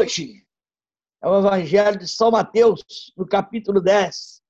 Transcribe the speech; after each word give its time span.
hoje 0.00 0.46
é 1.22 1.28
o 1.28 1.40
Evangelho 1.40 1.98
de 1.98 2.08
São 2.08 2.30
Mateus, 2.30 3.12
no 3.14 3.26
capítulo 3.28 3.82
10, 3.82 4.42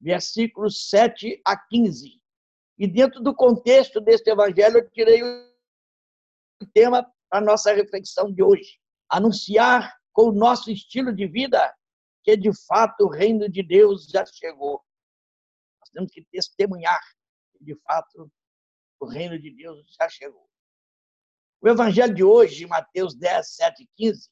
versículos 0.00 0.88
7 0.88 1.40
a 1.46 1.56
15. 1.56 2.20
E 2.76 2.88
dentro 2.88 3.22
do 3.22 3.32
contexto 3.32 4.00
deste 4.00 4.30
Evangelho, 4.30 4.78
eu 4.78 4.90
tirei 4.90 5.22
o 5.22 6.66
tema 6.74 7.04
para 7.30 7.38
a 7.38 7.40
nossa 7.40 7.72
reflexão 7.72 8.32
de 8.32 8.42
hoje. 8.42 8.80
Anunciar 9.08 9.96
com 10.12 10.30
o 10.30 10.32
nosso 10.32 10.72
estilo 10.72 11.14
de 11.14 11.28
vida 11.28 11.72
que, 12.24 12.36
de 12.36 12.50
fato, 12.66 13.04
o 13.04 13.08
reino 13.08 13.48
de 13.48 13.62
Deus 13.62 14.08
já 14.08 14.26
chegou. 14.26 14.82
Nós 15.78 15.90
temos 15.90 16.10
que 16.10 16.26
testemunhar 16.32 17.00
que, 17.52 17.64
de 17.64 17.76
fato, 17.82 18.28
o 18.98 19.06
reino 19.06 19.38
de 19.38 19.54
Deus 19.54 19.86
já 20.00 20.08
chegou. 20.08 20.48
O 21.60 21.68
Evangelho 21.68 22.12
de 22.12 22.24
hoje, 22.24 22.66
Mateus 22.66 23.14
10, 23.14 23.54
7 23.54 23.84
e 23.84 23.88
15, 23.96 24.28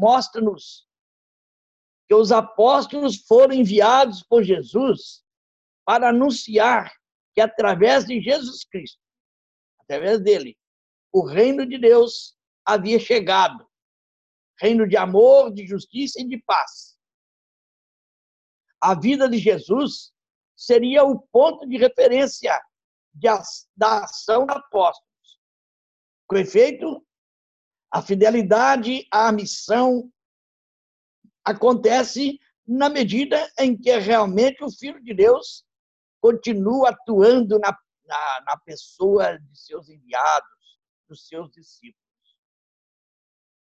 mostra-nos 0.00 0.88
que 2.08 2.14
os 2.14 2.32
apóstolos 2.32 3.18
foram 3.28 3.54
enviados 3.54 4.22
por 4.22 4.42
Jesus 4.42 5.22
para 5.84 6.08
anunciar 6.08 6.90
que 7.34 7.40
através 7.40 8.06
de 8.06 8.20
Jesus 8.20 8.64
Cristo, 8.64 9.00
através 9.80 10.20
dele, 10.20 10.58
o 11.12 11.24
reino 11.24 11.66
de 11.66 11.78
Deus 11.78 12.36
havia 12.64 12.98
chegado. 12.98 13.68
Reino 14.58 14.88
de 14.88 14.96
amor, 14.96 15.52
de 15.52 15.66
justiça 15.66 16.20
e 16.20 16.28
de 16.28 16.38
paz. 16.42 16.96
A 18.80 18.98
vida 18.98 19.28
de 19.28 19.38
Jesus 19.38 20.12
seria 20.56 21.04
o 21.04 21.20
ponto 21.28 21.66
de 21.68 21.76
referência 21.76 22.58
de, 23.14 23.28
da 23.76 24.04
ação 24.04 24.46
dos 24.46 24.56
apóstolos. 24.56 25.40
Com 26.26 26.36
efeito, 26.36 27.06
a 27.90 28.00
fidelidade 28.00 29.06
à 29.10 29.32
missão 29.32 30.10
acontece 31.44 32.38
na 32.66 32.88
medida 32.88 33.50
em 33.58 33.76
que 33.76 33.96
realmente 33.98 34.62
o 34.62 34.70
Filho 34.70 35.02
de 35.02 35.12
Deus 35.12 35.64
continua 36.20 36.90
atuando 36.90 37.58
na, 37.58 37.76
na, 38.04 38.40
na 38.46 38.56
pessoa 38.58 39.38
de 39.38 39.58
seus 39.58 39.88
enviados, 39.88 40.78
dos 41.08 41.26
seus 41.26 41.50
discípulos. 41.50 42.00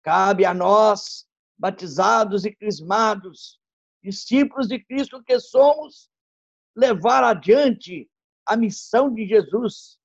Cabe 0.03 0.45
a 0.45 0.53
nós, 0.53 1.25
batizados 1.57 2.43
e 2.43 2.53
crismados, 2.53 3.59
discípulos 4.03 4.67
de 4.67 4.83
Cristo 4.83 5.23
que 5.23 5.39
somos, 5.39 6.09
levar 6.75 7.23
adiante 7.23 8.09
a 8.45 8.57
missão 8.57 9.13
de 9.13 9.25
Jesus, 9.25 9.97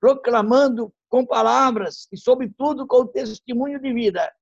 proclamando 0.00 0.94
com 1.08 1.24
palavras 1.26 2.06
e, 2.12 2.16
sobretudo, 2.16 2.86
com 2.86 2.98
o 2.98 3.08
testemunho 3.08 3.80
de 3.80 3.92
vida, 3.92 4.32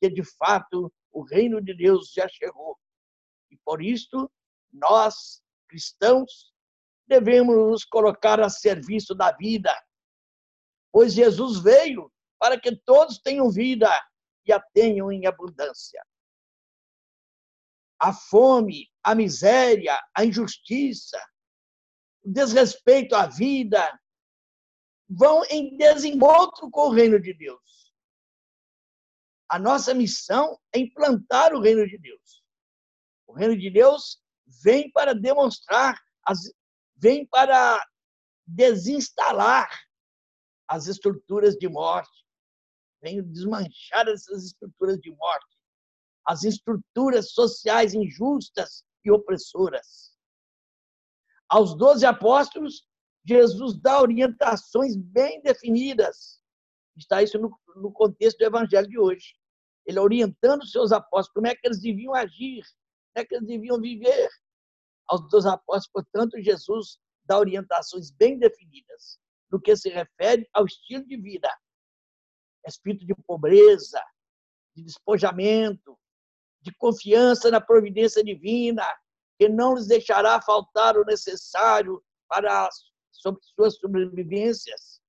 que 0.00 0.08
de 0.08 0.24
fato 0.36 0.92
o 1.12 1.22
reino 1.22 1.60
de 1.60 1.74
Deus 1.74 2.12
já 2.12 2.26
chegou. 2.28 2.78
E 3.50 3.56
por 3.64 3.82
isto, 3.82 4.30
nós, 4.72 5.42
cristãos, 5.68 6.52
devemos 7.06 7.56
nos 7.56 7.84
colocar 7.84 8.40
a 8.40 8.48
serviço 8.48 9.14
da 9.14 9.32
vida, 9.32 9.72
pois 10.92 11.14
Jesus 11.14 11.60
veio 11.60 12.10
para 12.38 12.58
que 12.58 12.74
todos 12.76 13.18
tenham 13.18 13.50
vida 13.50 13.90
e 14.44 14.52
a 14.52 14.60
tenham 14.60 15.10
em 15.10 15.26
abundância. 15.26 16.04
A 17.98 18.12
fome, 18.12 18.90
a 19.02 19.14
miséria, 19.14 19.98
a 20.14 20.24
injustiça, 20.24 21.18
o 22.22 22.30
desrespeito 22.30 23.14
à 23.14 23.26
vida 23.26 23.98
vão 25.08 25.44
em 25.44 25.76
desencontro 25.76 26.70
com 26.70 26.88
o 26.88 26.92
reino 26.92 27.20
de 27.20 27.32
Deus. 27.34 27.94
A 29.48 29.58
nossa 29.58 29.94
missão 29.94 30.58
é 30.74 30.80
implantar 30.80 31.54
o 31.54 31.60
reino 31.60 31.86
de 31.86 31.98
Deus. 31.98 32.44
O 33.26 33.32
reino 33.32 33.56
de 33.56 33.70
Deus 33.70 34.20
vem 34.62 34.90
para 34.90 35.14
demonstrar, 35.14 35.96
vem 36.96 37.26
para 37.26 37.84
desinstalar 38.46 39.68
as 40.68 40.86
estruturas 40.88 41.54
de 41.54 41.68
morte, 41.68 42.26
vem 43.00 43.22
desmanchar 43.22 44.08
essas 44.08 44.44
estruturas 44.44 44.98
de 44.98 45.10
morte, 45.12 45.56
as 46.26 46.42
estruturas 46.42 47.32
sociais 47.32 47.94
injustas 47.94 48.84
e 49.04 49.10
opressoras. 49.10 50.16
Aos 51.48 51.76
doze 51.76 52.04
apóstolos, 52.04 52.84
Jesus 53.26 53.76
dá 53.80 54.00
orientações 54.00 54.96
bem 54.96 55.42
definidas. 55.42 56.40
Está 56.96 57.22
isso 57.22 57.38
no, 57.38 57.58
no 57.74 57.92
contexto 57.92 58.38
do 58.38 58.44
evangelho 58.44 58.88
de 58.88 58.98
hoje. 58.98 59.34
Ele 59.84 59.98
orientando 59.98 60.64
seus 60.66 60.92
apóstolos 60.92 61.34
como 61.34 61.46
é 61.48 61.54
que 61.54 61.66
eles 61.66 61.80
deviam 61.80 62.14
agir, 62.14 62.62
como 63.12 63.22
é 63.22 63.24
que 63.24 63.34
eles 63.34 63.46
deviam 63.46 63.80
viver. 63.80 64.28
Aos 65.08 65.28
dois 65.28 65.44
apóstolos, 65.44 65.88
portanto, 65.92 66.40
Jesus 66.40 66.98
dá 67.24 67.38
orientações 67.38 68.10
bem 68.10 68.38
definidas 68.38 69.18
no 69.50 69.60
que 69.60 69.76
se 69.76 69.88
refere 69.88 70.48
ao 70.52 70.64
estilo 70.64 71.04
de 71.06 71.16
vida. 71.16 71.50
Espírito 72.66 73.06
de 73.06 73.14
pobreza, 73.14 74.02
de 74.74 74.82
despojamento, 74.82 75.98
de 76.60 76.72
confiança 76.74 77.50
na 77.50 77.60
providência 77.60 78.22
divina, 78.22 78.84
que 79.38 79.48
não 79.48 79.74
lhes 79.74 79.86
deixará 79.86 80.40
faltar 80.40 80.96
o 80.96 81.04
necessário 81.04 82.02
para 82.28 82.68
suas 83.20 83.76
sobrevivências, 83.78 85.00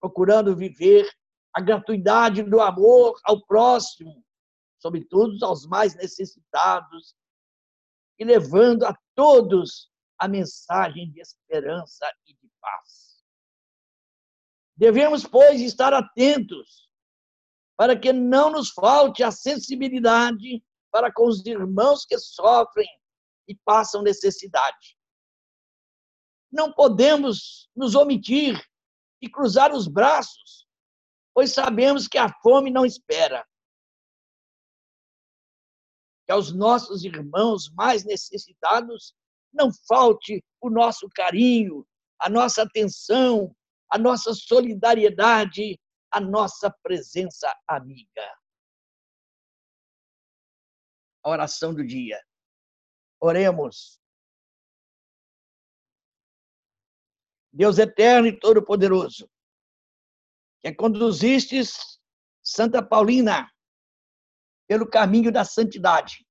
procurando 0.00 0.56
viver 0.56 1.08
a 1.54 1.60
gratuidade 1.60 2.42
do 2.42 2.60
amor 2.60 3.18
ao 3.24 3.44
próximo, 3.44 4.24
sobretudo 4.78 5.44
aos 5.44 5.66
mais 5.66 5.94
necessitados, 5.94 7.16
e 8.18 8.24
levando 8.24 8.84
a 8.84 8.96
todos 9.14 9.90
a 10.18 10.26
mensagem 10.26 11.10
de 11.10 11.20
esperança 11.20 12.06
e 12.26 12.34
de 12.34 12.50
paz. 12.60 13.22
Devemos, 14.76 15.24
pois, 15.24 15.60
estar 15.60 15.92
atentos 15.94 16.88
para 17.76 17.98
que 17.98 18.12
não 18.12 18.50
nos 18.50 18.70
falte 18.70 19.22
a 19.22 19.30
sensibilidade 19.30 20.62
para 20.90 21.12
com 21.12 21.28
os 21.28 21.44
irmãos 21.46 22.04
que 22.04 22.18
sofrem 22.18 22.88
e 23.46 23.54
passam 23.64 24.02
necessidade. 24.02 24.97
Não 26.50 26.72
podemos 26.72 27.68
nos 27.76 27.94
omitir 27.94 28.58
e 29.20 29.28
cruzar 29.28 29.72
os 29.72 29.86
braços, 29.86 30.66
pois 31.34 31.52
sabemos 31.52 32.08
que 32.08 32.18
a 32.18 32.32
fome 32.42 32.70
não 32.70 32.86
espera. 32.86 33.46
Que 36.26 36.32
aos 36.32 36.52
nossos 36.52 37.04
irmãos 37.04 37.70
mais 37.74 38.04
necessitados 38.04 39.14
não 39.52 39.70
falte 39.86 40.44
o 40.60 40.70
nosso 40.70 41.08
carinho, 41.08 41.86
a 42.18 42.28
nossa 42.28 42.62
atenção, 42.62 43.54
a 43.90 43.98
nossa 43.98 44.34
solidariedade, 44.34 45.78
a 46.10 46.20
nossa 46.20 46.70
presença 46.82 47.54
amiga. 47.66 48.38
A 51.24 51.30
oração 51.30 51.74
do 51.74 51.86
dia. 51.86 52.22
Oremos. 53.20 54.00
Deus 57.58 57.76
eterno 57.76 58.28
e 58.28 58.38
todo-poderoso, 58.38 59.28
que 60.60 60.72
conduzistes 60.72 61.98
Santa 62.40 62.80
Paulina 62.80 63.50
pelo 64.68 64.88
caminho 64.88 65.32
da 65.32 65.44
santidade, 65.44 66.24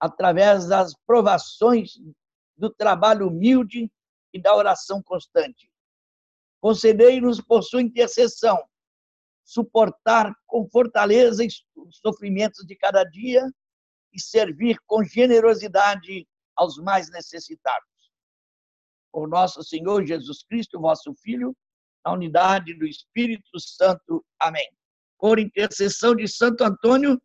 através 0.00 0.66
das 0.66 0.92
provações 1.06 1.92
do 2.56 2.68
trabalho 2.68 3.28
humilde 3.28 3.88
e 4.32 4.42
da 4.42 4.56
oração 4.56 5.00
constante. 5.00 5.70
Concedei-nos, 6.60 7.40
por 7.40 7.62
sua 7.62 7.80
intercessão, 7.80 8.58
suportar 9.44 10.34
com 10.48 10.68
fortaleza 10.68 11.44
os 11.76 11.96
sofrimentos 11.98 12.66
de 12.66 12.74
cada 12.74 13.04
dia 13.04 13.48
e 14.12 14.20
servir 14.20 14.78
com 14.84 15.04
generosidade 15.04 16.26
aos 16.56 16.76
mais 16.78 17.08
necessitados. 17.08 17.91
Por 19.12 19.28
nosso 19.28 19.62
Senhor 19.62 20.04
Jesus 20.06 20.42
Cristo, 20.42 20.80
vosso 20.80 21.14
Filho, 21.22 21.54
na 22.04 22.12
unidade 22.12 22.74
do 22.74 22.86
Espírito 22.86 23.60
Santo. 23.60 24.24
Amém. 24.40 24.68
Por 25.18 25.38
intercessão 25.38 26.16
de 26.16 26.26
Santo 26.26 26.64
Antônio, 26.64 27.20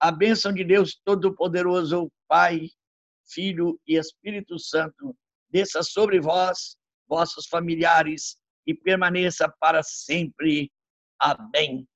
a 0.00 0.10
bênção 0.10 0.52
de 0.52 0.64
Deus 0.64 1.00
Todo-Poderoso, 1.04 2.10
Pai, 2.28 2.68
Filho 3.26 3.80
e 3.86 3.96
Espírito 3.96 4.58
Santo, 4.58 5.16
desça 5.48 5.82
sobre 5.82 6.20
vós, 6.20 6.76
vossos 7.08 7.46
familiares, 7.46 8.36
e 8.66 8.74
permaneça 8.74 9.48
para 9.60 9.82
sempre. 9.82 10.70
Amém. 11.18 11.86